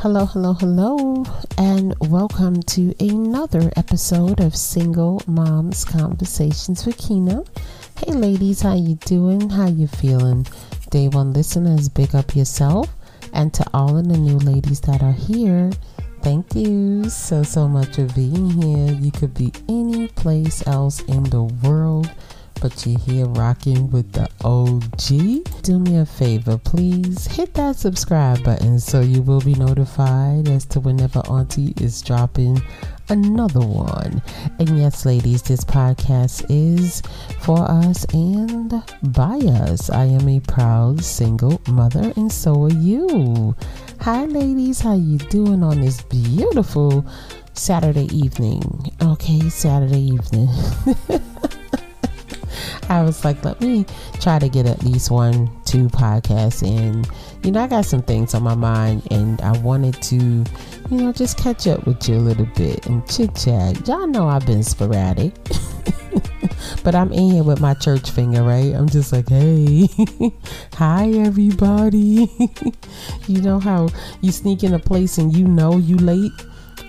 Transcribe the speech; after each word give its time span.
Hello, 0.00 0.26
hello, 0.26 0.52
hello, 0.52 1.24
and 1.58 1.92
welcome 2.08 2.62
to 2.62 2.94
another 3.00 3.72
episode 3.74 4.38
of 4.38 4.54
Single 4.54 5.20
Moms 5.26 5.84
Conversations 5.84 6.86
with 6.86 6.96
Keyna. 6.96 7.42
Hey, 7.96 8.12
ladies, 8.12 8.60
how 8.60 8.76
you 8.76 8.94
doing? 8.94 9.50
How 9.50 9.66
you 9.66 9.88
feeling? 9.88 10.46
Day 10.90 11.08
one 11.08 11.32
listeners, 11.32 11.88
big 11.88 12.14
up 12.14 12.36
yourself, 12.36 12.94
and 13.32 13.52
to 13.54 13.66
all 13.74 13.98
of 13.98 14.06
the 14.08 14.16
new 14.16 14.38
ladies 14.38 14.80
that 14.82 15.02
are 15.02 15.10
here, 15.10 15.72
thank 16.22 16.54
you 16.54 17.10
so 17.10 17.42
so 17.42 17.66
much 17.66 17.96
for 17.96 18.06
being 18.14 18.50
here. 18.50 18.94
You 18.94 19.10
could 19.10 19.34
be 19.34 19.52
any 19.68 20.06
place 20.06 20.64
else 20.68 21.00
in 21.00 21.24
the 21.24 21.42
world 21.42 22.08
but 22.60 22.86
you're 22.86 22.98
here 23.00 23.26
rocking 23.26 23.90
with 23.90 24.12
the 24.12 24.28
OG. 24.44 25.62
Do 25.62 25.78
me 25.78 25.98
a 25.98 26.06
favor, 26.06 26.58
please 26.58 27.26
hit 27.26 27.54
that 27.54 27.76
subscribe 27.76 28.42
button 28.42 28.80
so 28.80 29.00
you 29.00 29.22
will 29.22 29.40
be 29.40 29.54
notified 29.54 30.48
as 30.48 30.64
to 30.66 30.80
whenever 30.80 31.20
Auntie 31.20 31.74
is 31.80 32.02
dropping 32.02 32.60
another 33.08 33.60
one. 33.60 34.22
And 34.58 34.78
yes, 34.78 35.04
ladies, 35.06 35.42
this 35.42 35.64
podcast 35.64 36.46
is 36.48 37.02
for 37.40 37.60
us 37.70 38.04
and 38.12 38.82
by 39.02 39.38
us. 39.38 39.90
I 39.90 40.04
am 40.04 40.28
a 40.28 40.40
proud 40.40 41.02
single 41.04 41.60
mother, 41.68 42.12
and 42.16 42.32
so 42.32 42.64
are 42.64 42.72
you. 42.72 43.54
Hi, 44.00 44.24
ladies, 44.24 44.80
how 44.80 44.94
you 44.96 45.18
doing 45.18 45.62
on 45.62 45.80
this 45.80 46.02
beautiful 46.02 47.04
Saturday 47.52 48.06
evening? 48.16 48.92
Okay, 49.02 49.48
Saturday 49.48 50.00
evening. 50.00 50.48
I 52.88 53.02
was 53.02 53.24
like, 53.24 53.44
let 53.44 53.60
me 53.60 53.84
try 54.20 54.38
to 54.38 54.48
get 54.48 54.66
at 54.66 54.82
least 54.82 55.10
one, 55.10 55.50
two 55.64 55.88
podcasts 55.88 56.62
in. 56.62 57.04
You 57.44 57.52
know, 57.52 57.62
I 57.62 57.66
got 57.66 57.84
some 57.84 58.02
things 58.02 58.34
on 58.34 58.42
my 58.42 58.54
mind 58.54 59.06
and 59.10 59.40
I 59.42 59.56
wanted 59.58 60.00
to, 60.02 60.16
you 60.16 60.44
know, 60.90 61.12
just 61.12 61.36
catch 61.38 61.66
up 61.66 61.86
with 61.86 62.08
you 62.08 62.16
a 62.16 62.18
little 62.18 62.48
bit 62.56 62.86
and 62.86 63.06
chit 63.08 63.34
chat. 63.34 63.86
Y'all 63.86 64.06
know 64.06 64.28
I've 64.28 64.46
been 64.46 64.62
sporadic. 64.62 65.34
but 66.84 66.94
I'm 66.94 67.12
in 67.12 67.30
here 67.32 67.44
with 67.44 67.60
my 67.60 67.74
church 67.74 68.10
finger, 68.10 68.42
right? 68.42 68.74
I'm 68.74 68.88
just 68.88 69.12
like, 69.12 69.28
hey, 69.28 69.88
hi 70.74 71.10
everybody. 71.10 72.30
you 73.26 73.42
know 73.42 73.58
how 73.58 73.88
you 74.20 74.32
sneak 74.32 74.64
in 74.64 74.74
a 74.74 74.78
place 74.78 75.18
and 75.18 75.36
you 75.36 75.46
know 75.46 75.76
you 75.76 75.96
late 75.96 76.32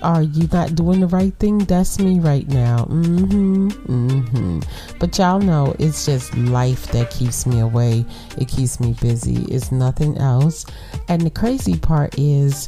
are 0.01 0.23
you 0.23 0.47
not 0.51 0.75
doing 0.75 1.01
the 1.01 1.07
right 1.07 1.33
thing? 1.35 1.59
That's 1.59 1.99
me 1.99 2.19
right 2.19 2.47
now. 2.47 2.85
Mm-hmm. 2.85 3.67
Mm-hmm. 3.69 4.59
But 4.99 5.17
y'all 5.17 5.39
know 5.39 5.75
it's 5.79 6.05
just 6.05 6.35
life 6.37 6.87
that 6.91 7.11
keeps 7.11 7.45
me 7.45 7.59
away. 7.59 8.05
It 8.37 8.47
keeps 8.47 8.79
me 8.79 8.95
busy. 9.01 9.43
It's 9.45 9.71
nothing 9.71 10.17
else. 10.17 10.65
And 11.07 11.21
the 11.21 11.29
crazy 11.29 11.77
part 11.77 12.17
is 12.17 12.67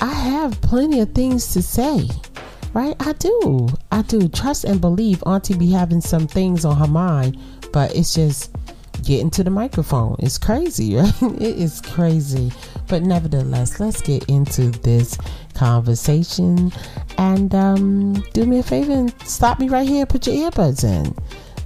I 0.00 0.12
have 0.12 0.60
plenty 0.60 1.00
of 1.00 1.14
things 1.14 1.52
to 1.52 1.62
say. 1.62 2.08
Right? 2.74 2.94
I 3.00 3.14
do. 3.14 3.68
I 3.90 4.02
do. 4.02 4.28
Trust 4.28 4.64
and 4.64 4.80
believe 4.80 5.22
Auntie 5.26 5.56
be 5.56 5.70
having 5.70 6.02
some 6.02 6.26
things 6.26 6.66
on 6.66 6.76
her 6.76 6.86
mind, 6.86 7.38
but 7.72 7.94
it's 7.96 8.14
just 8.14 8.54
getting 9.02 9.26
into 9.26 9.44
the 9.44 9.50
microphone. 9.50 10.16
It's 10.18 10.38
crazy, 10.38 10.94
right? 10.96 11.22
It 11.22 11.56
is 11.56 11.80
crazy. 11.80 12.52
But 12.88 13.02
nevertheless, 13.02 13.80
let's 13.80 14.00
get 14.00 14.24
into 14.28 14.70
this 14.70 15.16
conversation. 15.54 16.72
And 17.18 17.54
um, 17.54 18.14
do 18.32 18.46
me 18.46 18.58
a 18.58 18.62
favor 18.62 18.92
and 18.92 19.14
stop 19.22 19.58
me 19.58 19.68
right 19.68 19.88
here. 19.88 20.06
Put 20.06 20.26
your 20.26 20.50
earbuds 20.50 20.84
in. 20.84 21.14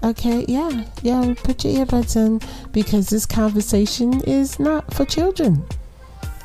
Okay, 0.04 0.44
yeah, 0.48 0.84
yeah, 1.02 1.32
put 1.44 1.64
your 1.64 1.86
earbuds 1.86 2.16
in 2.16 2.40
because 2.72 3.08
this 3.08 3.24
conversation 3.24 4.20
is 4.22 4.58
not 4.58 4.92
for 4.92 5.04
children. 5.04 5.64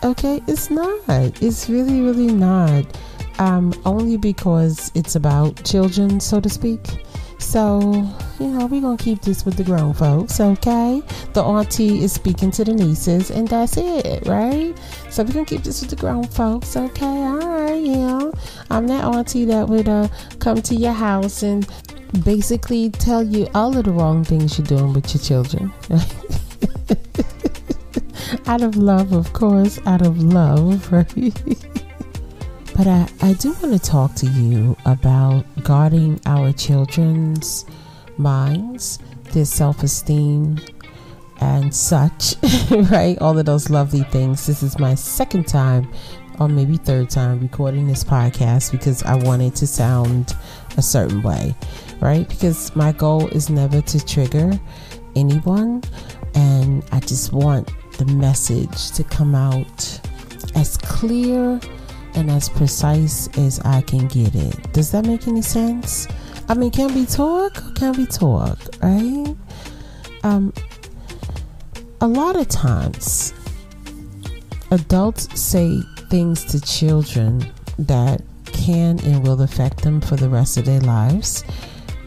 Okay, 0.03 0.41
it's 0.47 0.69
not. 0.69 1.01
It's 1.41 1.67
really, 1.67 2.01
really 2.01 2.31
not. 2.31 2.85
Um, 3.39 3.73
only 3.83 4.15
because 4.17 4.91
it's 4.93 5.15
about 5.15 5.63
children, 5.63 6.19
so 6.19 6.39
to 6.39 6.49
speak. 6.49 6.81
So, 7.39 8.07
you 8.39 8.47
know, 8.47 8.67
we're 8.67 8.81
going 8.81 8.97
to 8.97 9.03
keep 9.03 9.21
this 9.21 9.45
with 9.45 9.55
the 9.55 9.63
grown 9.63 9.93
folks, 9.93 10.39
okay? 10.39 11.01
The 11.33 11.43
auntie 11.43 12.03
is 12.03 12.13
speaking 12.13 12.51
to 12.51 12.63
the 12.63 12.73
nieces, 12.73 13.31
and 13.31 13.47
that's 13.47 13.77
it, 13.77 14.27
right? 14.27 14.77
So, 15.09 15.23
we're 15.23 15.33
going 15.33 15.45
to 15.45 15.55
keep 15.55 15.63
this 15.63 15.81
with 15.81 15.89
the 15.89 15.95
grown 15.95 16.25
folks, 16.25 16.77
okay? 16.77 17.05
All 17.05 17.39
right, 17.39 17.81
you 17.81 17.95
know. 17.95 18.31
I'm 18.69 18.87
that 18.87 19.03
auntie 19.03 19.45
that 19.45 19.67
would 19.67 19.89
uh, 19.89 20.07
come 20.39 20.61
to 20.63 20.75
your 20.75 20.93
house 20.93 21.43
and 21.43 21.67
basically 22.23 22.89
tell 22.89 23.23
you 23.23 23.47
all 23.53 23.77
of 23.77 23.85
the 23.85 23.91
wrong 23.91 24.23
things 24.23 24.57
you're 24.57 24.67
doing 24.67 24.93
with 24.93 25.13
your 25.13 25.23
children. 25.23 25.73
out 28.45 28.61
of 28.61 28.75
love, 28.75 29.13
of 29.13 29.31
course, 29.33 29.79
out 29.85 30.05
of 30.05 30.21
love, 30.21 30.91
right? 30.91 31.33
But 32.75 32.87
I, 32.87 33.07
I 33.21 33.33
do 33.33 33.53
want 33.53 33.73
to 33.73 33.79
talk 33.79 34.13
to 34.15 34.27
you 34.27 34.75
about 34.85 35.45
guarding 35.63 36.19
our 36.25 36.51
children's 36.53 37.65
minds, 38.17 38.99
their 39.31 39.45
self 39.45 39.83
esteem, 39.83 40.59
and 41.39 41.73
such, 41.73 42.35
right? 42.91 43.17
All 43.19 43.37
of 43.37 43.45
those 43.45 43.69
lovely 43.69 44.03
things. 44.03 44.45
This 44.47 44.63
is 44.63 44.79
my 44.79 44.95
second 44.95 45.47
time, 45.47 45.91
or 46.39 46.47
maybe 46.47 46.77
third 46.77 47.09
time, 47.09 47.39
recording 47.39 47.87
this 47.87 48.03
podcast 48.03 48.71
because 48.71 49.03
I 49.03 49.15
wanted 49.15 49.55
to 49.57 49.67
sound 49.67 50.35
a 50.77 50.81
certain 50.81 51.21
way, 51.21 51.55
right? 52.01 52.27
Because 52.27 52.75
my 52.75 52.91
goal 52.91 53.27
is 53.29 53.49
never 53.49 53.81
to 53.81 54.05
trigger 54.05 54.51
anyone, 55.15 55.83
and 56.35 56.83
I 56.91 56.99
just 56.99 57.33
want 57.33 57.71
the 57.97 58.05
message 58.05 58.91
to 58.91 59.03
come 59.03 59.35
out 59.35 59.99
as 60.55 60.77
clear 60.77 61.59
and 62.13 62.31
as 62.31 62.49
precise 62.49 63.27
as 63.37 63.59
I 63.59 63.81
can 63.81 64.07
get 64.07 64.33
it. 64.33 64.73
Does 64.73 64.91
that 64.91 65.05
make 65.05 65.27
any 65.27 65.41
sense? 65.41 66.07
I 66.49 66.53
mean, 66.53 66.71
can 66.71 66.93
we 66.93 67.05
talk? 67.05 67.75
Can 67.75 67.93
we 67.93 68.05
talk? 68.05 68.57
Right? 68.81 69.35
Um, 70.23 70.53
a 71.99 72.07
lot 72.07 72.35
of 72.35 72.47
times, 72.47 73.33
adults 74.71 75.39
say 75.39 75.81
things 76.09 76.45
to 76.45 76.61
children 76.61 77.45
that 77.79 78.21
can 78.45 78.99
and 79.01 79.23
will 79.27 79.41
affect 79.41 79.81
them 79.81 79.99
for 79.99 80.15
the 80.15 80.29
rest 80.29 80.57
of 80.57 80.65
their 80.65 80.81
lives. 80.81 81.43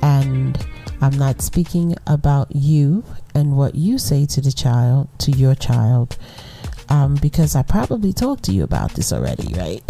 And 0.02 0.58
I'm 1.02 1.16
not 1.18 1.42
speaking 1.42 1.94
about 2.06 2.54
you 2.54 3.04
and 3.34 3.56
what 3.56 3.74
you 3.74 3.98
say 3.98 4.26
to 4.26 4.40
the 4.40 4.52
child, 4.52 5.08
to 5.20 5.32
your 5.32 5.54
child 5.54 6.16
um, 6.90 7.14
because 7.14 7.54
I 7.54 7.62
probably 7.62 8.12
talked 8.12 8.42
to 8.44 8.52
you 8.52 8.64
about 8.64 8.92
this 8.94 9.12
already, 9.12 9.54
right? 9.54 9.82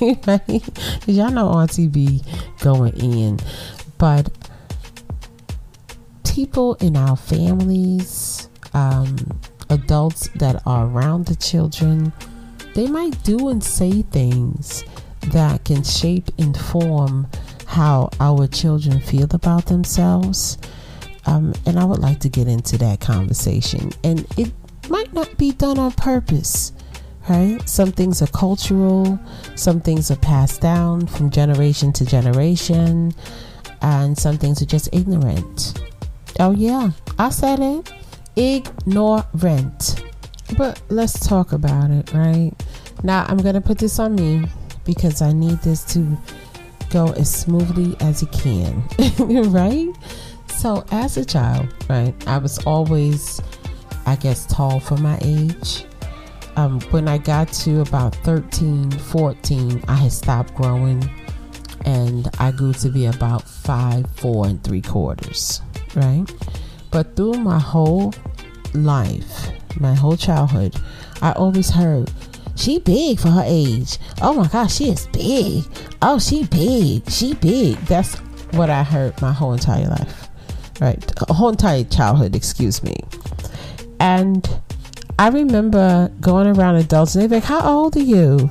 right? 0.26 1.06
Y'all 1.06 1.30
know 1.30 1.66
be 1.88 2.22
going 2.60 2.96
in, 2.96 3.40
but 3.98 4.30
people 6.24 6.74
in 6.74 6.96
our 6.96 7.16
families, 7.16 8.48
um, 8.72 9.16
adults 9.70 10.28
that 10.36 10.62
are 10.66 10.86
around 10.86 11.26
the 11.26 11.36
children, 11.36 12.12
they 12.74 12.86
might 12.86 13.22
do 13.22 13.48
and 13.48 13.62
say 13.62 14.02
things 14.02 14.84
that 15.28 15.64
can 15.64 15.82
shape 15.82 16.28
and 16.38 16.56
form 16.56 17.26
how 17.66 18.10
our 18.20 18.46
children 18.46 19.00
feel 19.00 19.28
about 19.32 19.66
themselves. 19.66 20.58
Um, 21.26 21.54
and 21.66 21.78
I 21.78 21.84
would 21.84 22.00
like 22.00 22.20
to 22.20 22.28
get 22.28 22.48
into 22.48 22.76
that 22.78 23.00
conversation. 23.00 23.90
And 24.02 24.26
it 24.36 24.52
might 24.90 25.12
not 25.12 25.36
be 25.38 25.52
done 25.52 25.78
on 25.78 25.92
purpose, 25.92 26.72
right? 27.28 27.66
Some 27.68 27.92
things 27.92 28.20
are 28.20 28.26
cultural, 28.28 29.18
some 29.54 29.80
things 29.80 30.10
are 30.10 30.16
passed 30.16 30.60
down 30.60 31.06
from 31.06 31.30
generation 31.30 31.92
to 31.94 32.04
generation, 32.04 33.14
and 33.84 34.18
some 34.18 34.38
things 34.38 34.60
are 34.60 34.66
just 34.66 34.88
ignorant. 34.92 35.80
Oh, 36.40 36.50
yeah, 36.50 36.90
I 37.18 37.28
said 37.28 37.60
it 37.60 37.92
ignorant. 38.34 40.02
But 40.58 40.82
let's 40.88 41.26
talk 41.26 41.52
about 41.52 41.90
it, 41.90 42.12
right? 42.12 42.52
Now, 43.02 43.26
I'm 43.28 43.38
going 43.38 43.54
to 43.54 43.60
put 43.60 43.78
this 43.78 43.98
on 43.98 44.14
me 44.14 44.46
because 44.84 45.22
I 45.22 45.32
need 45.32 45.58
this 45.58 45.84
to 45.94 46.18
go 46.90 47.12
as 47.12 47.32
smoothly 47.32 47.96
as 48.00 48.22
it 48.22 48.32
can, 48.32 48.82
right? 49.52 49.90
So, 50.48 50.84
as 50.90 51.16
a 51.16 51.24
child, 51.24 51.68
right, 51.88 52.14
I 52.26 52.38
was 52.38 52.58
always 52.66 53.40
I 54.06 54.16
guess, 54.16 54.46
tall 54.46 54.80
for 54.80 54.96
my 54.96 55.18
age. 55.22 55.84
Um, 56.56 56.80
when 56.90 57.08
I 57.08 57.18
got 57.18 57.48
to 57.64 57.80
about 57.80 58.14
13, 58.16 58.90
14, 58.90 59.82
I 59.88 59.94
had 59.94 60.12
stopped 60.12 60.54
growing 60.54 61.08
and 61.84 62.28
I 62.38 62.50
grew 62.50 62.72
to 62.74 62.88
be 62.88 63.06
about 63.06 63.42
five, 63.42 64.10
four, 64.12 64.46
and 64.46 64.62
three 64.62 64.82
quarters, 64.82 65.60
right? 65.94 66.24
But 66.90 67.16
through 67.16 67.34
my 67.34 67.58
whole 67.58 68.14
life, 68.72 69.50
my 69.80 69.94
whole 69.94 70.16
childhood, 70.16 70.76
I 71.20 71.32
always 71.32 71.70
heard, 71.70 72.10
she 72.56 72.78
big 72.78 73.18
for 73.18 73.28
her 73.28 73.44
age. 73.44 73.98
Oh 74.22 74.34
my 74.34 74.46
gosh, 74.48 74.76
she 74.76 74.90
is 74.90 75.06
big. 75.08 75.64
Oh, 76.00 76.18
she 76.18 76.44
big. 76.44 77.08
She 77.10 77.34
big. 77.34 77.76
That's 77.86 78.14
what 78.52 78.70
I 78.70 78.82
heard 78.84 79.20
my 79.20 79.32
whole 79.32 79.52
entire 79.52 79.88
life, 79.88 80.28
right? 80.80 81.12
Whole 81.28 81.50
entire 81.50 81.84
childhood, 81.84 82.36
excuse 82.36 82.82
me. 82.82 82.96
And 83.98 84.48
I 85.18 85.28
remember 85.28 86.10
going 86.20 86.46
around 86.46 86.76
adults 86.76 87.14
and 87.14 87.22
they'd 87.22 87.28
be 87.28 87.36
like, 87.36 87.44
How 87.44 87.60
old 87.66 87.96
are 87.96 88.00
you? 88.00 88.50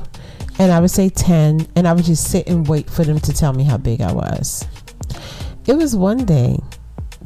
And 0.64 0.72
I 0.72 0.80
would 0.80 0.92
say 0.92 1.10
10, 1.10 1.68
and 1.76 1.86
I 1.86 1.92
would 1.92 2.06
just 2.06 2.32
sit 2.32 2.48
and 2.48 2.66
wait 2.66 2.90
for 2.90 3.04
them 3.04 3.20
to 3.20 3.34
tell 3.34 3.52
me 3.52 3.66
how 3.66 3.76
big 3.76 4.00
I 4.00 4.14
was. 4.14 4.66
It 5.68 5.76
was 5.76 5.94
one 5.94 6.24
day, 6.24 6.58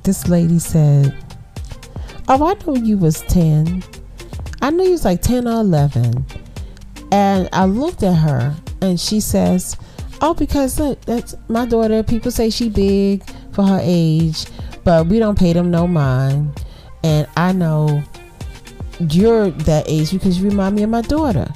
this 0.03 0.27
lady 0.27 0.57
said, 0.57 1.15
Oh, 2.27 2.47
I 2.47 2.55
know 2.65 2.75
you 2.75 2.97
was 2.97 3.21
10. 3.21 3.83
I 4.63 4.71
knew 4.71 4.85
you 4.85 4.91
was 4.93 5.05
like 5.05 5.21
10 5.21 5.47
or 5.47 5.61
11. 5.61 6.25
And 7.11 7.47
I 7.53 7.65
looked 7.65 8.01
at 8.01 8.15
her 8.15 8.55
and 8.81 8.99
she 8.99 9.19
says, 9.19 9.77
Oh, 10.19 10.33
because 10.33 10.79
look, 10.79 10.99
that's 11.01 11.35
my 11.47 11.67
daughter. 11.67 12.01
People 12.01 12.31
say 12.31 12.49
she 12.49 12.69
big 12.69 13.23
for 13.51 13.67
her 13.67 13.79
age, 13.83 14.47
but 14.83 15.05
we 15.05 15.19
don't 15.19 15.37
pay 15.37 15.53
them 15.53 15.69
no 15.69 15.85
mind. 15.85 16.59
And 17.03 17.27
I 17.37 17.51
know 17.51 18.01
you're 18.99 19.51
that 19.51 19.87
age 19.87 20.11
because 20.11 20.39
you 20.39 20.49
remind 20.49 20.75
me 20.75 20.81
of 20.81 20.89
my 20.89 21.03
daughter. 21.03 21.53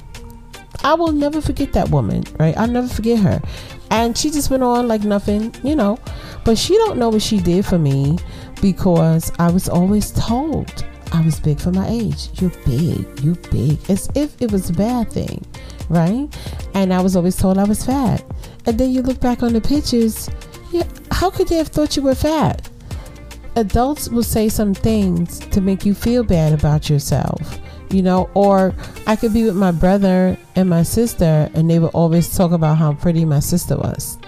I 0.84 0.94
will 0.94 1.12
never 1.12 1.40
forget 1.40 1.72
that 1.74 1.90
woman, 1.90 2.24
right? 2.38 2.56
I'll 2.56 2.68
never 2.68 2.88
forget 2.88 3.18
her. 3.20 3.40
And 3.90 4.16
she 4.16 4.30
just 4.30 4.50
went 4.50 4.62
on 4.62 4.88
like 4.88 5.02
nothing, 5.02 5.54
you 5.62 5.76
know. 5.76 5.98
But 6.44 6.58
she 6.58 6.74
don't 6.78 6.98
know 6.98 7.10
what 7.10 7.22
she 7.22 7.38
did 7.38 7.64
for 7.64 7.78
me 7.78 8.18
because 8.60 9.32
I 9.38 9.50
was 9.50 9.68
always 9.68 10.10
told 10.12 10.84
I 11.12 11.20
was 11.20 11.38
big 11.38 11.60
for 11.60 11.70
my 11.70 11.86
age. 11.88 12.30
You're 12.40 12.50
big, 12.64 13.06
you're 13.20 13.36
big. 13.50 13.78
As 13.90 14.08
if 14.14 14.40
it 14.40 14.50
was 14.50 14.70
a 14.70 14.72
bad 14.72 15.12
thing, 15.12 15.44
right? 15.88 16.28
And 16.74 16.92
I 16.92 17.00
was 17.00 17.16
always 17.16 17.36
told 17.36 17.58
I 17.58 17.64
was 17.64 17.84
fat. 17.84 18.24
And 18.66 18.78
then 18.78 18.90
you 18.90 19.02
look 19.02 19.20
back 19.20 19.42
on 19.42 19.52
the 19.52 19.60
pictures, 19.60 20.30
yeah, 20.72 20.84
how 21.10 21.30
could 21.30 21.48
they 21.48 21.56
have 21.56 21.68
thought 21.68 21.96
you 21.96 22.02
were 22.02 22.14
fat? 22.14 22.68
Adults 23.54 24.08
will 24.08 24.22
say 24.22 24.48
some 24.48 24.72
things 24.72 25.38
to 25.38 25.60
make 25.60 25.84
you 25.84 25.92
feel 25.92 26.24
bad 26.24 26.54
about 26.54 26.88
yourself 26.88 27.58
you 27.92 28.02
know, 28.02 28.30
or 28.34 28.74
I 29.06 29.16
could 29.16 29.32
be 29.32 29.44
with 29.44 29.56
my 29.56 29.70
brother 29.70 30.36
and 30.56 30.68
my 30.68 30.82
sister, 30.82 31.50
and 31.54 31.70
they 31.70 31.78
would 31.78 31.92
always 31.94 32.34
talk 32.34 32.52
about 32.52 32.78
how 32.78 32.94
pretty 32.94 33.24
my 33.24 33.40
sister 33.40 33.76
was. 33.76 34.18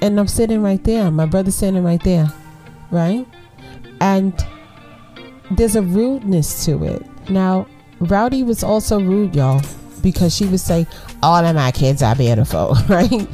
And 0.00 0.18
I'm 0.18 0.28
sitting 0.28 0.62
right 0.62 0.82
there, 0.84 1.10
my 1.10 1.26
brother's 1.26 1.56
sitting 1.56 1.82
right 1.82 2.02
there, 2.02 2.28
right? 2.90 3.26
And 4.00 4.34
there's 5.50 5.76
a 5.76 5.82
rudeness 5.82 6.64
to 6.66 6.84
it. 6.84 7.04
Now, 7.30 7.66
Rowdy 8.00 8.42
was 8.42 8.62
also 8.62 9.00
rude, 9.00 9.34
y'all, 9.34 9.62
because 10.02 10.34
she 10.34 10.46
would 10.46 10.60
say, 10.60 10.86
All 11.22 11.44
of 11.44 11.54
my 11.54 11.70
kids 11.70 12.02
are 12.02 12.14
beautiful, 12.14 12.76
right? 12.88 13.26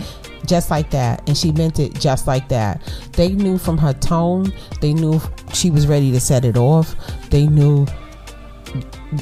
Just 0.46 0.70
like 0.70 0.90
that. 0.90 1.28
And 1.28 1.36
she 1.36 1.52
meant 1.52 1.78
it 1.78 1.94
just 1.94 2.26
like 2.26 2.48
that. 2.48 2.80
They 3.12 3.30
knew 3.30 3.58
from 3.58 3.78
her 3.78 3.92
tone, 3.92 4.52
they 4.80 4.92
knew 4.92 5.20
she 5.52 5.70
was 5.70 5.86
ready 5.86 6.10
to 6.12 6.20
set 6.20 6.44
it 6.44 6.56
off. 6.56 6.94
They 7.30 7.46
knew 7.46 7.86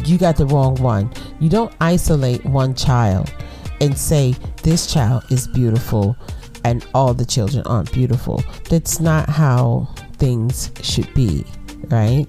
you 0.05 0.19
got 0.19 0.37
the 0.37 0.47
wrong 0.47 0.75
one. 0.77 1.11
You 1.41 1.49
don't 1.49 1.75
isolate 1.81 2.45
one 2.45 2.75
child 2.75 3.33
and 3.81 3.97
say 3.97 4.35
this 4.63 4.93
child 4.93 5.25
is 5.31 5.47
beautiful 5.49 6.17
and 6.65 6.87
all 6.95 7.15
the 7.15 7.25
children 7.25 7.63
aren't 7.67 7.93
beautiful. 7.93 8.43
That's 8.69 9.01
not 9.01 9.29
how 9.29 9.89
things 10.15 10.71
should 10.83 11.13
be, 11.15 11.45
right? 11.89 12.27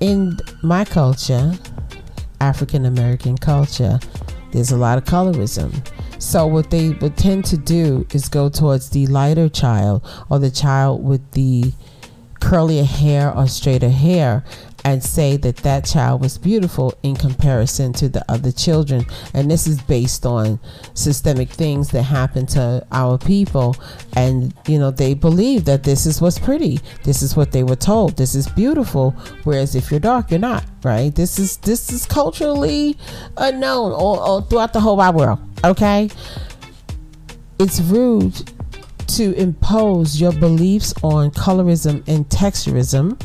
In 0.00 0.38
my 0.62 0.84
culture, 0.84 1.52
African 2.40 2.84
American 2.86 3.36
culture, 3.36 3.98
there's 4.52 4.70
a 4.70 4.76
lot 4.76 4.98
of 4.98 5.04
colorism. 5.04 5.86
So 6.18 6.46
what 6.46 6.70
they 6.70 6.90
would 6.90 7.16
tend 7.16 7.44
to 7.46 7.56
do 7.56 8.06
is 8.12 8.28
go 8.28 8.48
towards 8.48 8.90
the 8.90 9.06
lighter 9.06 9.48
child 9.48 10.06
or 10.30 10.38
the 10.38 10.50
child 10.50 11.04
with 11.04 11.30
the 11.32 11.72
curlier 12.40 12.84
hair 12.84 13.34
or 13.34 13.46
straighter 13.46 13.88
hair 13.88 14.44
and 14.86 15.02
say 15.02 15.36
that 15.36 15.56
that 15.56 15.84
child 15.84 16.20
was 16.20 16.38
beautiful 16.38 16.94
in 17.02 17.16
comparison 17.16 17.92
to 17.92 18.08
the 18.08 18.24
other 18.30 18.52
children. 18.52 19.04
And 19.34 19.50
this 19.50 19.66
is 19.66 19.82
based 19.82 20.24
on 20.24 20.60
systemic 20.94 21.48
things 21.48 21.90
that 21.90 22.04
happen 22.04 22.46
to 22.54 22.86
our 22.92 23.18
people. 23.18 23.74
And, 24.12 24.54
you 24.68 24.78
know, 24.78 24.92
they 24.92 25.14
believe 25.14 25.64
that 25.64 25.82
this 25.82 26.06
is 26.06 26.22
what's 26.22 26.38
pretty. 26.38 26.78
This 27.02 27.20
is 27.20 27.34
what 27.34 27.50
they 27.50 27.64
were 27.64 27.74
told. 27.74 28.16
This 28.16 28.36
is 28.36 28.46
beautiful. 28.46 29.10
Whereas 29.42 29.74
if 29.74 29.90
you're 29.90 29.98
dark, 29.98 30.30
you're 30.30 30.38
not, 30.38 30.64
right? 30.84 31.12
This 31.12 31.40
is, 31.40 31.56
this 31.56 31.90
is 31.90 32.06
culturally 32.06 32.96
unknown 33.38 33.90
all, 33.90 34.20
all 34.20 34.40
throughout 34.42 34.72
the 34.72 34.78
whole 34.78 34.96
wide 34.96 35.16
world. 35.16 35.40
Okay. 35.64 36.08
It's 37.58 37.80
rude 37.80 38.52
to 39.08 39.34
impose 39.34 40.20
your 40.20 40.32
beliefs 40.32 40.94
on 41.02 41.32
colorism 41.32 42.06
and 42.06 42.28
texturism 42.28 43.20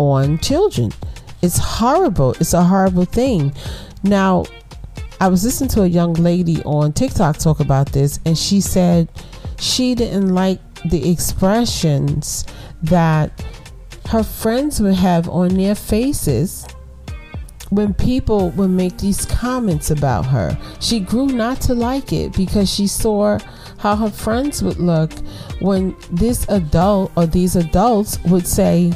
on 0.00 0.38
children. 0.38 0.90
It's 1.42 1.58
horrible. 1.58 2.32
It's 2.34 2.54
a 2.54 2.62
horrible 2.62 3.04
thing. 3.04 3.52
Now, 4.02 4.44
I 5.20 5.28
was 5.28 5.44
listening 5.44 5.70
to 5.70 5.82
a 5.82 5.86
young 5.86 6.14
lady 6.14 6.62
on 6.62 6.92
TikTok 6.92 7.36
talk 7.36 7.60
about 7.60 7.92
this, 7.92 8.18
and 8.24 8.36
she 8.36 8.60
said 8.60 9.08
she 9.58 9.94
didn't 9.94 10.34
like 10.34 10.60
the 10.86 11.10
expressions 11.10 12.46
that 12.82 13.44
her 14.08 14.22
friends 14.22 14.80
would 14.80 14.94
have 14.94 15.28
on 15.28 15.48
their 15.50 15.74
faces 15.74 16.66
when 17.68 17.94
people 17.94 18.50
would 18.50 18.70
make 18.70 18.98
these 18.98 19.24
comments 19.26 19.90
about 19.90 20.26
her. 20.26 20.58
She 20.80 21.00
grew 21.00 21.26
not 21.26 21.60
to 21.62 21.74
like 21.74 22.12
it 22.12 22.32
because 22.34 22.72
she 22.72 22.86
saw 22.86 23.38
how 23.78 23.96
her 23.96 24.10
friends 24.10 24.62
would 24.62 24.78
look 24.78 25.12
when 25.60 25.96
this 26.10 26.48
adult 26.48 27.12
or 27.16 27.26
these 27.26 27.56
adults 27.56 28.18
would 28.24 28.46
say, 28.46 28.92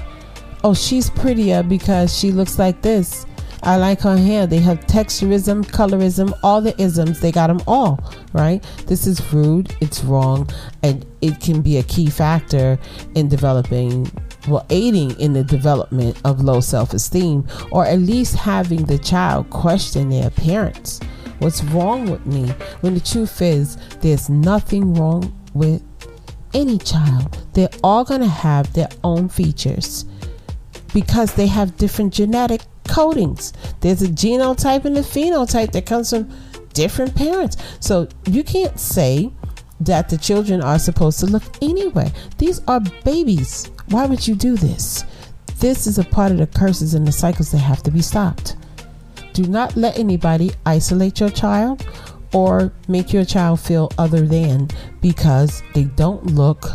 oh, 0.65 0.75
she's 0.75 1.11
prettier 1.11 1.63
because 1.63 2.17
she 2.19 2.33
looks 2.33 2.59
like 2.59 2.81
this. 2.81 3.27
I 3.63 3.77
like 3.77 4.01
her 4.01 4.17
hair. 4.17 4.47
They 4.47 4.59
have 4.59 4.81
texturism, 4.81 5.65
colorism, 5.65 6.37
all 6.43 6.61
the 6.61 6.79
isms. 6.81 7.21
They 7.21 7.33
got 7.33 7.47
them 7.47 7.63
all, 7.67 8.03
right? 8.33 8.63
This 8.87 9.07
is 9.07 9.33
rude. 9.33 9.75
It's 9.81 10.03
wrong. 10.05 10.49
And 10.83 11.07
it 11.23 11.41
can 11.41 11.63
be 11.63 11.79
a 11.79 11.83
key 11.83 12.11
factor 12.11 12.79
in 13.15 13.29
developing, 13.29 14.11
well, 14.49 14.67
aiding 14.69 15.19
in 15.19 15.33
the 15.33 15.45
development 15.45 16.21
of 16.25 16.43
low 16.43 16.61
self 16.61 16.93
esteem, 16.93 17.47
or 17.71 17.87
at 17.87 18.01
least 18.01 18.35
having 18.37 18.85
the 18.85 18.99
child 18.99 19.49
question 19.49 20.11
their 20.11 20.31
parents. 20.31 21.01
What's 21.39 21.63
wrong 21.65 22.11
with 22.11 22.25
me? 22.27 22.49
When 22.81 22.95
the 22.95 23.01
truth 23.01 23.41
is, 23.41 23.77
there's 24.01 24.29
nothing 24.29 24.95
wrong 24.95 25.35
with 25.55 25.83
any 26.53 26.79
child. 26.79 27.39
They're 27.55 27.69
all 27.83 28.05
going 28.05 28.21
to 28.21 28.29
have 28.29 28.73
their 28.73 28.89
own 29.03 29.29
features 29.29 30.05
because 30.94 31.35
they 31.35 31.49
have 31.49 31.76
different 31.76 32.14
genetic 32.14 32.62
codings. 32.85 33.52
There's 33.81 34.00
a 34.00 34.06
genotype 34.06 34.87
and 34.87 34.96
a 34.96 35.02
phenotype 35.02 35.73
that 35.73 35.85
comes 35.85 36.08
from 36.08 36.31
different 36.73 37.14
parents. 37.14 37.56
So 37.81 38.08
you 38.26 38.43
can't 38.44 38.79
say 38.81 39.31
that 39.81 40.08
the 40.08 40.17
children 40.17 40.63
are 40.63 40.79
supposed 40.79 41.20
to 41.20 41.27
look 41.27 41.43
anyway. 41.60 42.13
These 42.39 42.63
are 42.67 42.81
babies. 43.05 43.70
Why 43.89 44.06
would 44.06 44.27
you 44.27 44.36
do 44.36 44.56
this? 44.56 45.05
This 45.58 45.86
is 45.86 45.98
a 45.98 46.05
part 46.05 46.31
of 46.32 46.39
the 46.39 46.46
curses 46.46 46.94
and 46.94 47.06
the 47.06 47.13
cycles 47.13 47.51
that 47.51 47.58
have 47.58 47.82
to 47.82 47.91
be 47.91 48.01
stopped. 48.01 48.56
Do 49.32 49.43
not 49.44 49.77
let 49.77 49.98
anybody 49.98 50.53
isolate 50.65 51.19
your 51.19 51.31
child 51.31 51.84
or 52.32 52.72
make 52.86 53.13
your 53.13 53.24
child 53.24 53.60
feel 53.60 53.91
other 53.98 54.27
than 54.27 54.69
because 55.01 55.63
they 55.74 55.84
don't 55.84 56.27
look 56.27 56.67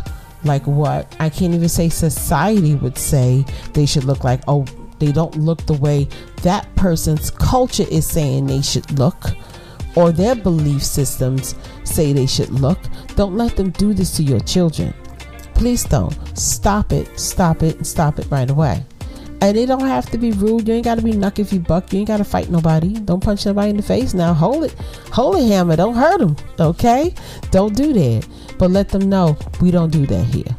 like 0.44 0.66
what 0.66 1.14
I 1.20 1.28
can't 1.28 1.54
even 1.54 1.68
say 1.68 1.88
society 1.88 2.74
would 2.74 2.98
say 2.98 3.44
they 3.72 3.86
should 3.86 4.04
look 4.04 4.24
like. 4.24 4.40
Oh, 4.48 4.64
they 4.98 5.12
don't 5.12 5.36
look 5.36 5.64
the 5.66 5.74
way 5.74 6.08
that 6.42 6.74
person's 6.76 7.30
culture 7.30 7.86
is 7.90 8.06
saying 8.06 8.46
they 8.46 8.62
should 8.62 8.98
look 8.98 9.30
or 9.96 10.12
their 10.12 10.34
belief 10.34 10.82
systems 10.82 11.54
say 11.84 12.12
they 12.12 12.26
should 12.26 12.50
look. 12.50 12.78
Don't 13.16 13.36
let 13.36 13.56
them 13.56 13.70
do 13.70 13.92
this 13.92 14.16
to 14.16 14.22
your 14.22 14.40
children. 14.40 14.94
Please 15.54 15.84
don't. 15.84 16.16
Stop 16.38 16.92
it, 16.92 17.18
stop 17.18 17.62
it, 17.62 17.84
stop 17.84 18.18
it 18.18 18.26
right 18.30 18.50
away. 18.50 18.84
And 19.42 19.56
it 19.56 19.66
don't 19.66 19.86
have 19.86 20.06
to 20.10 20.18
be 20.18 20.32
rude. 20.32 20.68
You 20.68 20.74
ain't 20.74 20.84
got 20.84 20.96
to 20.96 21.02
be 21.02 21.12
knuck 21.12 21.38
if 21.38 21.52
you 21.52 21.60
buck. 21.60 21.92
You 21.92 22.00
ain't 22.00 22.08
got 22.08 22.18
to 22.18 22.24
fight 22.24 22.50
nobody. 22.50 22.92
Don't 23.00 23.22
punch 23.22 23.46
nobody 23.46 23.70
in 23.70 23.76
the 23.76 23.82
face. 23.82 24.12
Now 24.12 24.34
hold 24.34 24.64
it. 24.64 24.74
Hold 25.12 25.36
it, 25.36 25.48
hammer. 25.48 25.76
Don't 25.76 25.94
hurt 25.94 26.18
them. 26.18 26.36
Okay? 26.58 27.14
Don't 27.50 27.74
do 27.74 27.92
that. 27.94 28.28
But 28.58 28.70
let 28.70 28.90
them 28.90 29.08
know 29.08 29.38
we 29.60 29.70
don't 29.70 29.90
do 29.90 30.04
that 30.06 30.24
here. 30.24 30.56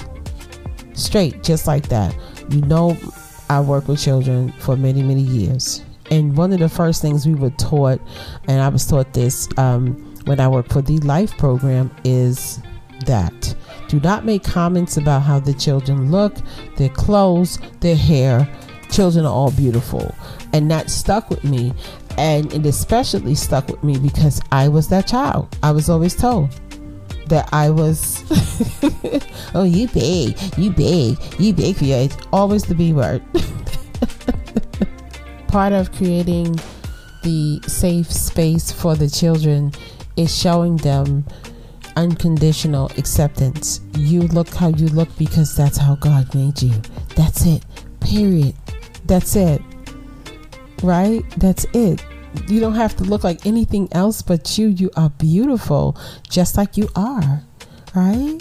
Straight, 0.93 1.43
just 1.43 1.67
like 1.67 1.89
that. 1.89 2.15
You 2.49 2.61
know, 2.61 2.97
I 3.49 3.59
work 3.59 3.87
with 3.87 4.01
children 4.01 4.51
for 4.53 4.75
many, 4.75 5.03
many 5.03 5.21
years. 5.21 5.83
And 6.09 6.35
one 6.35 6.51
of 6.51 6.59
the 6.59 6.69
first 6.69 7.01
things 7.01 7.25
we 7.25 7.35
were 7.35 7.51
taught, 7.51 8.01
and 8.47 8.61
I 8.61 8.67
was 8.67 8.85
taught 8.85 9.13
this 9.13 9.47
um, 9.57 9.93
when 10.25 10.39
I 10.39 10.47
worked 10.47 10.73
for 10.73 10.81
the 10.81 10.97
Life 10.99 11.37
program, 11.37 11.89
is 12.03 12.59
that 13.05 13.55
do 13.87 13.99
not 13.99 14.25
make 14.25 14.43
comments 14.43 14.97
about 14.97 15.21
how 15.21 15.39
the 15.39 15.53
children 15.53 16.11
look, 16.11 16.35
their 16.77 16.89
clothes, 16.89 17.59
their 17.79 17.95
hair. 17.95 18.49
Children 18.91 19.25
are 19.25 19.33
all 19.33 19.51
beautiful. 19.51 20.13
And 20.53 20.69
that 20.69 20.89
stuck 20.89 21.29
with 21.29 21.43
me. 21.43 21.73
And 22.17 22.53
it 22.53 22.65
especially 22.65 23.35
stuck 23.35 23.67
with 23.67 23.83
me 23.83 23.97
because 23.97 24.41
I 24.51 24.67
was 24.67 24.89
that 24.89 25.07
child. 25.07 25.55
I 25.63 25.71
was 25.71 25.89
always 25.89 26.15
told 26.15 26.49
that 27.27 27.47
I 27.53 27.69
was, 27.69 28.23
oh, 29.55 29.63
you 29.63 29.87
big, 29.87 30.37
you 30.57 30.71
big, 30.71 31.17
you 31.39 31.53
big 31.53 31.77
for 31.77 31.85
your 31.85 31.99
age. 31.99 32.11
Always 32.33 32.63
the 32.63 32.75
B 32.75 32.93
word. 32.93 33.23
Part 35.47 35.73
of 35.73 35.91
creating 35.93 36.59
the 37.23 37.61
safe 37.67 38.11
space 38.11 38.71
for 38.71 38.95
the 38.95 39.09
children 39.09 39.71
is 40.17 40.37
showing 40.37 40.77
them 40.77 41.25
unconditional 41.95 42.91
acceptance. 42.97 43.81
You 43.95 44.23
look 44.23 44.49
how 44.49 44.69
you 44.69 44.87
look 44.87 45.15
because 45.17 45.55
that's 45.55 45.77
how 45.77 45.95
God 45.95 46.33
made 46.35 46.61
you. 46.61 46.73
That's 47.15 47.45
it. 47.45 47.65
Period. 47.99 48.55
That's 49.11 49.35
it. 49.35 49.61
Right? 50.81 51.29
That's 51.35 51.65
it. 51.73 52.01
You 52.47 52.61
don't 52.61 52.75
have 52.75 52.95
to 52.95 53.03
look 53.03 53.25
like 53.25 53.45
anything 53.45 53.89
else 53.91 54.21
but 54.21 54.57
you. 54.57 54.69
You 54.69 54.89
are 54.95 55.09
beautiful 55.09 55.97
just 56.29 56.55
like 56.55 56.77
you 56.77 56.87
are. 56.95 57.43
Right? 57.93 58.39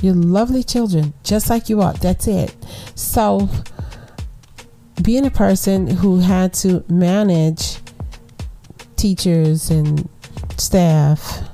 You're 0.00 0.14
lovely 0.14 0.62
children 0.62 1.12
just 1.22 1.50
like 1.50 1.68
you 1.68 1.82
are. 1.82 1.92
That's 1.92 2.28
it. 2.28 2.56
So, 2.94 3.46
being 5.02 5.26
a 5.26 5.30
person 5.30 5.86
who 5.86 6.20
had 6.20 6.54
to 6.64 6.82
manage 6.88 7.76
teachers 8.96 9.68
and 9.68 10.08
staff, 10.56 11.46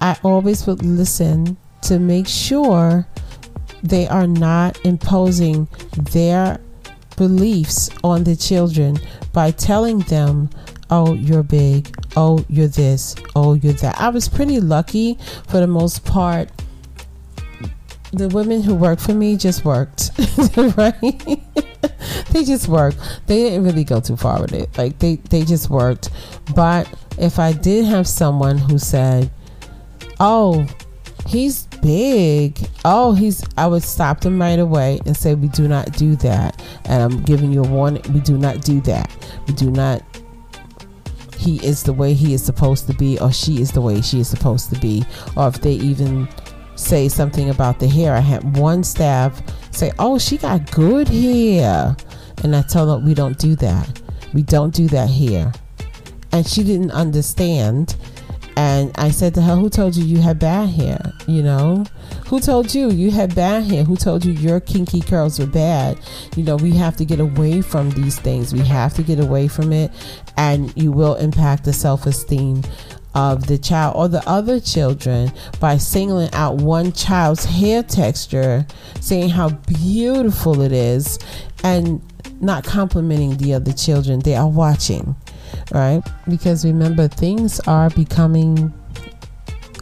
I 0.00 0.18
always 0.24 0.66
would 0.66 0.84
listen 0.84 1.56
to 1.82 2.00
make 2.00 2.26
sure 2.26 3.06
they 3.84 4.08
are 4.08 4.26
not 4.26 4.84
imposing 4.84 5.68
their 6.10 6.58
beliefs 7.20 7.90
on 8.02 8.24
the 8.24 8.34
children 8.34 8.96
by 9.34 9.50
telling 9.50 9.98
them, 9.98 10.48
oh, 10.88 11.12
you're 11.12 11.42
big, 11.42 11.94
oh, 12.16 12.42
you're 12.48 12.66
this, 12.66 13.14
oh, 13.36 13.52
you're 13.52 13.74
that. 13.74 14.00
I 14.00 14.08
was 14.08 14.26
pretty 14.26 14.58
lucky 14.58 15.18
for 15.46 15.58
the 15.58 15.66
most 15.66 16.06
part. 16.06 16.50
The 18.14 18.28
women 18.30 18.62
who 18.62 18.74
worked 18.74 19.02
for 19.02 19.12
me 19.12 19.36
just 19.36 19.66
worked, 19.66 20.12
right? 20.78 21.22
they 22.30 22.42
just 22.42 22.68
worked. 22.68 22.96
They 23.26 23.36
didn't 23.44 23.64
really 23.64 23.84
go 23.84 24.00
too 24.00 24.16
far 24.16 24.40
with 24.40 24.54
it. 24.54 24.78
Like 24.78 24.98
they, 24.98 25.16
they 25.16 25.44
just 25.44 25.68
worked. 25.68 26.08
But 26.54 26.88
if 27.18 27.38
I 27.38 27.52
did 27.52 27.84
have 27.84 28.08
someone 28.08 28.56
who 28.56 28.78
said, 28.78 29.30
"Oh, 30.18 30.66
he's 31.30 31.66
big," 31.82 32.58
oh, 32.84 33.12
he's, 33.12 33.44
I 33.56 33.66
would 33.66 33.82
stop 33.82 34.20
them 34.20 34.40
right 34.40 34.58
away 34.58 35.00
and 35.06 35.16
say, 35.16 35.34
"We 35.34 35.48
do 35.48 35.68
not 35.68 35.92
do 35.92 36.16
that." 36.16 36.62
And 36.84 37.02
I'm 37.02 37.22
giving 37.22 37.52
you 37.52 37.64
a 37.64 37.68
warning. 37.68 38.02
We 38.12 38.20
do 38.20 38.36
not 38.36 38.62
do 38.62 38.80
that. 38.82 39.10
We 39.46 39.54
do 39.54 39.70
not 39.70 40.02
he 41.36 41.56
is 41.64 41.84
the 41.84 41.92
way 41.94 42.12
he 42.12 42.34
is 42.34 42.44
supposed 42.44 42.86
to 42.86 42.92
be 42.92 43.18
or 43.18 43.32
she 43.32 43.62
is 43.62 43.72
the 43.72 43.80
way 43.80 44.02
she 44.02 44.20
is 44.20 44.28
supposed 44.28 44.68
to 44.68 44.78
be 44.78 45.02
or 45.38 45.48
if 45.48 45.58
they 45.62 45.72
even 45.72 46.28
say 46.74 47.08
something 47.08 47.48
about 47.48 47.78
the 47.78 47.88
hair 47.88 48.14
i 48.14 48.20
had 48.20 48.58
one 48.58 48.84
staff 48.84 49.42
say 49.70 49.90
oh 49.98 50.18
she 50.18 50.36
got 50.36 50.70
good 50.70 51.08
hair 51.08 51.96
and 52.42 52.56
I 52.56 52.62
told 52.62 52.88
her, 52.88 53.04
we 53.04 53.14
don't 53.14 53.38
do 53.38 53.54
that. 53.56 54.00
We 54.32 54.42
don't 54.42 54.74
do 54.74 54.88
that 54.88 55.08
here. 55.08 55.52
And 56.32 56.46
she 56.46 56.62
didn't 56.62 56.92
understand. 56.92 57.96
And 58.56 58.90
I 58.96 59.10
said 59.10 59.34
to 59.34 59.42
her, 59.42 59.56
Who 59.56 59.70
told 59.70 59.96
you 59.96 60.04
you 60.04 60.18
had 60.20 60.38
bad 60.38 60.70
hair? 60.70 61.12
You 61.26 61.42
know, 61.42 61.84
who 62.26 62.40
told 62.40 62.74
you 62.74 62.90
you 62.90 63.10
had 63.10 63.34
bad 63.34 63.64
hair? 63.64 63.84
Who 63.84 63.96
told 63.96 64.24
you 64.24 64.32
your 64.32 64.60
kinky 64.60 65.00
curls 65.00 65.38
were 65.38 65.46
bad? 65.46 65.98
You 66.36 66.42
know, 66.42 66.56
we 66.56 66.72
have 66.72 66.96
to 66.96 67.04
get 67.04 67.20
away 67.20 67.62
from 67.62 67.90
these 67.90 68.18
things. 68.18 68.52
We 68.52 68.60
have 68.60 68.94
to 68.94 69.02
get 69.02 69.20
away 69.20 69.48
from 69.48 69.72
it, 69.72 69.90
and 70.36 70.76
you 70.76 70.92
will 70.92 71.14
impact 71.16 71.64
the 71.64 71.72
self 71.72 72.06
esteem 72.06 72.62
of 73.14 73.46
the 73.46 73.58
child 73.58 73.96
or 73.96 74.08
the 74.08 74.26
other 74.28 74.60
children 74.60 75.32
by 75.58 75.76
singling 75.76 76.30
out 76.32 76.56
one 76.56 76.92
child's 76.92 77.44
hair 77.44 77.82
texture, 77.82 78.66
saying 79.00 79.30
how 79.30 79.48
beautiful 79.48 80.60
it 80.60 80.72
is, 80.72 81.18
and 81.64 82.00
not 82.40 82.64
complimenting 82.64 83.36
the 83.36 83.54
other 83.54 83.72
children. 83.72 84.20
They 84.20 84.36
are 84.36 84.48
watching, 84.48 85.16
right? 85.72 86.02
Because 86.28 86.64
remember, 86.64 87.08
things 87.08 87.60
are 87.60 87.90
becoming 87.90 88.72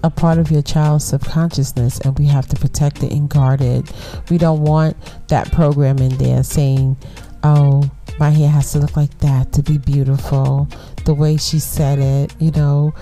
a 0.05 0.11
part 0.11 0.39
of 0.39 0.51
your 0.51 0.63
child's 0.63 1.05
subconsciousness 1.05 1.99
and 2.01 2.17
we 2.19 2.27
have 2.27 2.47
to 2.47 2.57
protect 2.57 3.03
it 3.03 3.13
and 3.13 3.29
guard 3.29 3.61
it. 3.61 3.93
We 4.31 4.39
don't 4.39 4.63
want 4.63 4.97
that 5.29 5.51
program 5.51 5.99
in 5.99 6.17
there 6.19 6.43
saying, 6.45 6.97
oh, 7.43 7.91
my 8.19 8.31
hair 8.31 8.49
has 8.49 8.73
to 8.73 8.79
look 8.79 8.97
like 8.97 9.17
that 9.19 9.53
to 9.53 9.63
be 9.63 9.79
beautiful. 9.79 10.69
The 11.05 11.15
way 11.15 11.37
she 11.37 11.59
said 11.59 11.99
it, 11.99 12.35
you 12.41 12.51
know, 12.53 12.95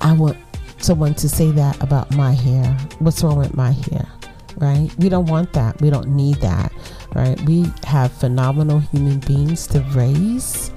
I 0.00 0.12
want 0.12 0.36
someone 0.78 1.14
to 1.14 1.28
say 1.28 1.50
that 1.52 1.82
about 1.82 2.14
my 2.14 2.32
hair. 2.32 2.76
What's 2.98 3.22
wrong 3.22 3.38
with 3.38 3.54
my 3.54 3.72
hair? 3.72 4.06
Right? 4.56 4.90
We 4.98 5.08
don't 5.08 5.26
want 5.26 5.52
that. 5.54 5.80
We 5.80 5.90
don't 5.90 6.08
need 6.08 6.36
that 6.36 6.72
right? 7.14 7.40
We 7.42 7.66
have 7.84 8.12
phenomenal 8.12 8.80
human 8.80 9.18
beings 9.20 9.66
to 9.68 9.80
raise, 9.92 10.70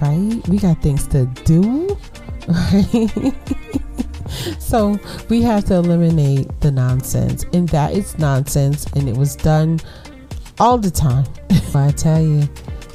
right? 0.00 0.48
We 0.48 0.58
got 0.58 0.80
things 0.82 1.06
to 1.08 1.26
do, 1.44 1.96
right? 2.48 3.34
so 4.58 4.98
we 5.28 5.42
have 5.42 5.64
to 5.66 5.74
eliminate 5.74 6.48
the 6.60 6.70
nonsense, 6.70 7.44
and 7.52 7.68
that 7.70 7.92
is 7.92 8.18
nonsense, 8.18 8.86
and 8.94 9.08
it 9.08 9.16
was 9.16 9.36
done 9.36 9.80
all 10.58 10.78
the 10.78 10.90
time. 10.90 11.26
I 11.74 11.90
tell 11.90 12.22
you, 12.22 12.48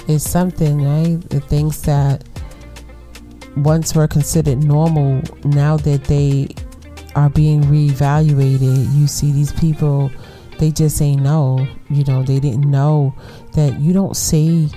it's 0.08 0.28
something, 0.28 0.82
right? 0.84 1.30
The 1.30 1.42
things 1.42 1.82
that 1.84 2.24
once 3.58 3.94
were 3.94 4.08
considered 4.08 4.64
normal, 4.64 5.22
now 5.44 5.78
that 5.78 6.06
they 6.06 6.50
are 7.16 7.30
being 7.30 7.62
reevaluated, 7.64 8.96
you 8.98 9.08
see 9.08 9.32
these 9.32 9.52
people 9.54 10.12
they 10.60 10.72
just 10.72 11.02
ain't 11.02 11.22
know. 11.22 11.66
You 11.90 12.04
know, 12.04 12.22
they 12.22 12.40
didn't 12.40 12.70
know 12.70 13.16
that 13.54 13.80
you 13.80 13.94
don't 13.94 14.16
say 14.16 14.68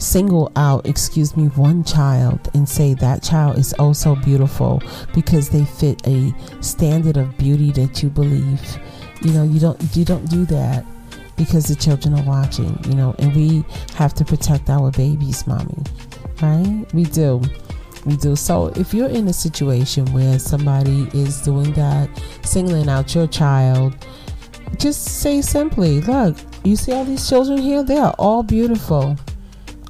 single 0.00 0.50
out, 0.56 0.86
excuse 0.86 1.36
me, 1.36 1.46
one 1.48 1.84
child 1.84 2.50
and 2.54 2.68
say 2.68 2.94
that 2.94 3.22
child 3.22 3.58
is 3.58 3.74
oh 3.78 3.90
also 3.90 4.14
beautiful 4.14 4.80
because 5.12 5.48
they 5.48 5.64
fit 5.64 6.00
a 6.06 6.32
standard 6.60 7.16
of 7.16 7.36
beauty 7.36 7.72
that 7.72 8.04
you 8.04 8.08
believe. 8.08 8.78
You 9.20 9.32
know, 9.32 9.42
you 9.42 9.58
don't 9.58 9.78
you 9.96 10.04
don't 10.04 10.30
do 10.30 10.44
that 10.44 10.86
because 11.36 11.64
the 11.66 11.74
children 11.74 12.14
are 12.14 12.22
watching, 12.22 12.78
you 12.84 12.94
know, 12.94 13.16
and 13.18 13.34
we 13.34 13.64
have 13.94 14.14
to 14.14 14.24
protect 14.24 14.70
our 14.70 14.92
babies, 14.92 15.44
mommy. 15.44 15.82
Right? 16.40 16.86
We 16.94 17.02
do. 17.02 17.42
We 18.06 18.16
do. 18.16 18.36
So 18.36 18.68
if 18.76 18.94
you're 18.94 19.08
in 19.08 19.26
a 19.26 19.32
situation 19.32 20.06
where 20.12 20.38
somebody 20.38 21.08
is 21.12 21.40
doing 21.42 21.72
that, 21.72 22.08
singling 22.44 22.88
out 22.88 23.12
your 23.12 23.26
child, 23.26 23.96
just 24.78 25.20
say 25.20 25.42
simply, 25.42 26.00
look, 26.02 26.36
you 26.62 26.76
see 26.76 26.92
all 26.92 27.04
these 27.04 27.28
children 27.28 27.58
here? 27.58 27.82
They 27.82 27.98
are 27.98 28.14
all 28.20 28.44
beautiful. 28.44 29.16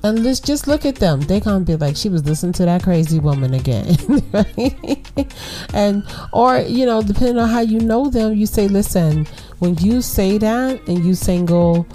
And 0.02 0.24
let's 0.24 0.40
just 0.40 0.66
look 0.66 0.86
at 0.86 0.96
them. 0.96 1.20
They 1.20 1.40
gonna 1.40 1.64
be 1.64 1.76
like, 1.76 1.96
she 1.96 2.08
was 2.08 2.24
listening 2.24 2.52
to 2.54 2.64
that 2.64 2.82
crazy 2.82 3.18
woman 3.18 3.52
again, 3.54 3.96
right? 4.32 5.32
and 5.74 6.04
or 6.32 6.58
you 6.58 6.86
know, 6.86 7.02
depending 7.02 7.38
on 7.38 7.48
how 7.48 7.60
you 7.60 7.80
know 7.80 8.08
them, 8.08 8.34
you 8.34 8.46
say, 8.46 8.66
listen, 8.66 9.26
when 9.58 9.76
you 9.76 10.00
say 10.00 10.38
that 10.38 10.88
and 10.88 11.04
you 11.04 11.14
single 11.14 11.86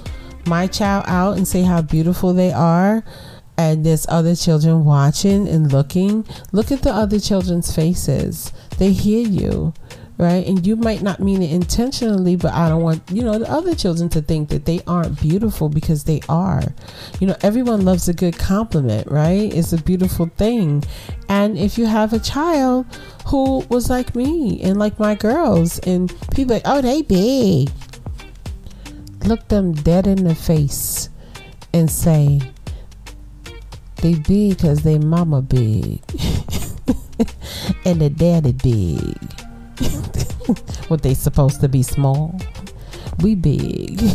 my 0.46 0.68
child 0.68 1.06
out 1.08 1.38
and 1.38 1.48
say 1.48 1.64
how 1.64 1.82
beautiful 1.82 2.34
they 2.34 2.52
are, 2.52 3.04
and 3.58 3.86
there's 3.86 4.06
other 4.10 4.36
children 4.36 4.86
watching 4.86 5.48
and 5.48 5.72
looking, 5.72 6.26
look 6.52 6.72
at 6.72 6.84
the 6.84 6.92
other 6.92 7.20
children's 7.20 7.74
faces. 7.74 8.52
They 8.78 8.92
hear 8.92 9.28
you 9.28 9.74
right? 10.18 10.46
And 10.46 10.66
you 10.66 10.76
might 10.76 11.02
not 11.02 11.20
mean 11.20 11.42
it 11.42 11.52
intentionally, 11.52 12.36
but 12.36 12.54
I 12.54 12.70
don't 12.70 12.82
want, 12.82 13.04
you 13.12 13.22
know, 13.22 13.38
the 13.38 13.52
other 13.52 13.76
children 13.76 14.10
to 14.10 14.22
think 14.22 14.50
that 14.50 14.66
they 14.66 14.82
aren't 14.88 15.20
beautiful 15.20 15.68
because 15.70 16.06
they 16.06 16.22
are. 16.30 16.64
You 17.20 17.28
know, 17.28 17.36
everyone 17.42 17.84
loves 17.84 18.08
a 18.08 18.14
good 18.14 18.38
compliment, 18.38 19.08
right? 19.12 19.54
It's 19.54 19.74
a 19.74 19.82
beautiful 19.82 20.28
thing. 20.38 20.84
And 21.28 21.58
if 21.58 21.78
you 21.78 21.86
have 21.86 22.14
a 22.14 22.20
child 22.20 22.86
who 23.28 23.60
was 23.70 23.90
like 23.90 24.16
me 24.16 24.62
and 24.62 24.78
like 24.78 25.00
my 25.00 25.16
girls, 25.16 25.80
and 25.80 26.14
people 26.32 26.56
like, 26.56 26.64
oh, 26.66 26.82
they 26.82 27.02
big, 27.02 27.70
look 29.26 29.48
them 29.50 29.74
dead 29.74 30.08
in 30.08 30.24
the 30.24 30.36
face 30.36 31.10
and 31.74 31.92
say, 31.92 32.40
they 33.98 34.16
big 34.16 34.58
because 34.58 34.84
they 34.84 35.00
mama 35.00 35.42
big 35.42 36.00
and 37.86 38.02
the 38.02 38.10
daddy 38.10 38.52
big 38.52 39.45
what 40.88 41.02
they 41.02 41.14
supposed 41.14 41.62
to 41.62 41.70
be 41.70 41.84
small? 41.84 42.40
We 43.22 43.36
big. 43.36 44.02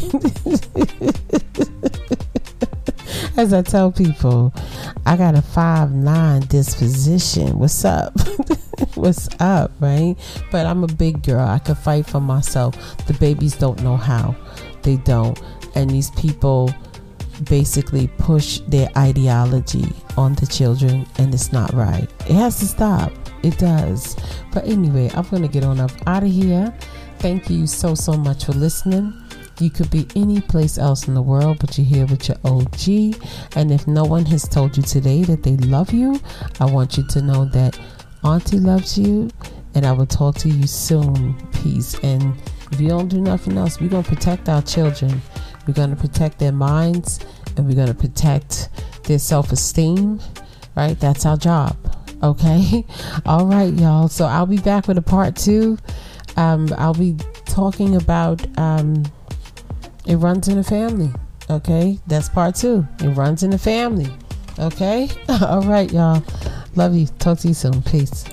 As 3.36 3.52
I 3.52 3.62
tell 3.62 3.90
people, 3.90 4.52
I 5.06 5.16
got 5.16 5.34
a 5.34 5.42
five 5.42 5.92
nine 5.92 6.42
disposition. 6.42 7.58
What's 7.58 7.84
up? 7.84 8.12
What's 8.94 9.28
up, 9.40 9.72
right? 9.80 10.16
But 10.50 10.66
I'm 10.66 10.84
a 10.84 10.88
big 10.88 11.22
girl. 11.22 11.46
I 11.46 11.58
can 11.58 11.74
fight 11.74 12.06
for 12.06 12.20
myself. 12.20 12.76
The 13.06 13.14
babies 13.14 13.56
don't 13.56 13.82
know 13.82 13.96
how. 13.96 14.36
They 14.82 14.96
don't. 14.98 15.40
And 15.74 15.90
these 15.90 16.10
people 16.12 16.74
basically 17.44 18.08
push 18.18 18.60
their 18.68 18.88
ideology 18.96 19.92
on 20.16 20.34
the 20.34 20.46
children 20.46 21.06
and 21.18 21.32
it's 21.32 21.52
not 21.52 21.72
right. 21.72 22.08
It 22.28 22.34
has 22.34 22.58
to 22.60 22.66
stop. 22.66 23.12
It 23.42 23.58
does. 23.58 24.16
But 24.52 24.66
anyway, 24.66 25.10
I'm 25.14 25.26
going 25.28 25.42
to 25.42 25.48
get 25.48 25.64
on 25.64 25.80
up 25.80 25.92
out 26.06 26.22
of 26.22 26.30
here. 26.30 26.74
Thank 27.18 27.50
you 27.50 27.66
so, 27.66 27.94
so 27.94 28.12
much 28.12 28.46
for 28.46 28.52
listening. 28.52 29.12
You 29.60 29.70
could 29.70 29.90
be 29.90 30.06
any 30.16 30.40
place 30.40 30.78
else 30.78 31.06
in 31.06 31.12
the 31.12 31.20
world, 31.20 31.58
but 31.60 31.76
you're 31.76 31.86
here 31.86 32.06
with 32.06 32.28
your 32.28 32.38
OG. 32.44 33.20
And 33.56 33.70
if 33.70 33.86
no 33.86 34.04
one 34.04 34.24
has 34.26 34.48
told 34.48 34.76
you 34.76 34.82
today 34.82 35.22
that 35.24 35.42
they 35.42 35.56
love 35.58 35.92
you, 35.92 36.18
I 36.60 36.64
want 36.64 36.96
you 36.96 37.06
to 37.08 37.20
know 37.20 37.44
that 37.46 37.78
Auntie 38.24 38.58
loves 38.58 38.98
you, 38.98 39.30
and 39.74 39.84
I 39.86 39.92
will 39.92 40.06
talk 40.06 40.36
to 40.36 40.48
you 40.48 40.66
soon. 40.66 41.34
Peace. 41.62 41.98
And 42.02 42.34
if 42.72 42.80
you 42.80 42.88
don't 42.88 43.08
do 43.08 43.20
nothing 43.20 43.58
else, 43.58 43.80
we're 43.80 43.88
going 43.88 44.04
to 44.04 44.08
protect 44.08 44.48
our 44.48 44.62
children. 44.62 45.20
We're 45.66 45.74
going 45.74 45.90
to 45.90 45.96
protect 45.96 46.38
their 46.38 46.52
minds, 46.52 47.20
and 47.56 47.66
we're 47.66 47.76
going 47.76 47.88
to 47.88 47.94
protect 47.94 48.70
their 49.04 49.18
self 49.18 49.52
esteem, 49.52 50.20
right? 50.74 50.98
That's 50.98 51.26
our 51.26 51.36
job. 51.36 51.76
Okay. 52.22 52.84
All 53.26 53.46
right, 53.46 53.72
y'all. 53.72 54.08
So 54.08 54.26
I'll 54.26 54.46
be 54.46 54.58
back 54.58 54.88
with 54.88 54.98
a 54.98 55.02
part 55.02 55.36
two. 55.36 55.78
Um, 56.36 56.68
I'll 56.78 56.94
be 56.94 57.16
talking 57.46 57.96
about 57.96 58.46
um, 58.58 59.04
it 60.06 60.16
runs 60.16 60.48
in 60.48 60.56
the 60.56 60.64
family. 60.64 61.10
Okay. 61.48 61.98
That's 62.06 62.28
part 62.28 62.54
two. 62.54 62.86
It 63.02 63.08
runs 63.08 63.42
in 63.42 63.50
the 63.50 63.58
family. 63.58 64.10
Okay. 64.58 65.08
All 65.28 65.62
right, 65.62 65.90
y'all. 65.90 66.22
Love 66.76 66.94
you. 66.94 67.06
Talk 67.18 67.38
to 67.40 67.48
you 67.48 67.54
soon. 67.54 67.82
Peace. 67.82 68.24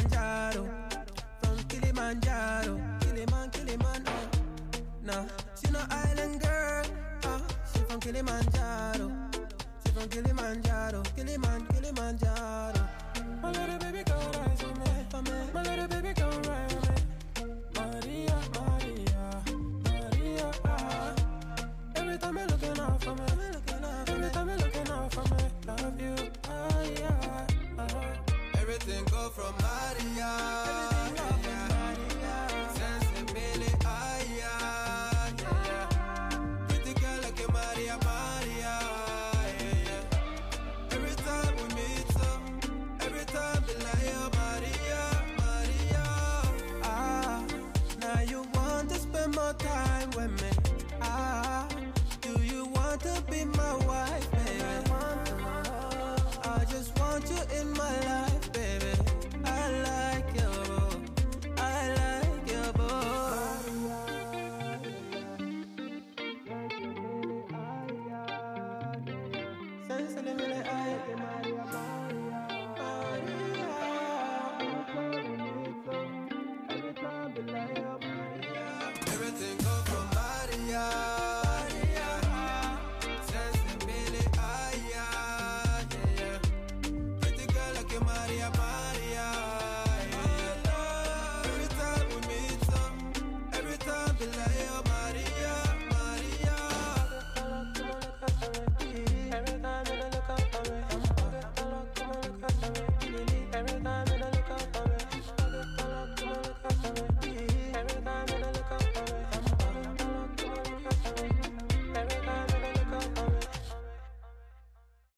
Kilimanjaro, 0.00 0.39